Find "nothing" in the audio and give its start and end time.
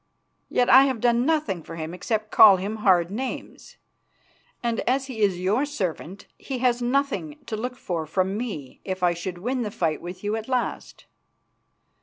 1.27-1.61, 6.81-7.37